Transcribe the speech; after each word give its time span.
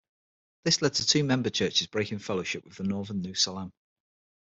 This 0.65 0.81
led 0.81 0.95
to 0.95 1.05
two 1.05 1.23
member 1.23 1.51
churches 1.51 1.85
breaking 1.85 2.17
fellowship 2.17 2.65
with 2.65 2.73
the 2.77 2.83
Northern 2.85 3.21
New 3.21 3.35
Salem. 3.35 3.71